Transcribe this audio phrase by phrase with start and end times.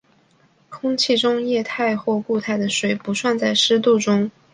[0.67, 4.31] 空气中液态或固态的水不算在湿度中。